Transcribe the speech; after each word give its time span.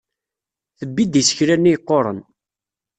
Tebbid 0.79 1.13
isekla-nni 1.21 1.71
yeqquren. 1.73 2.19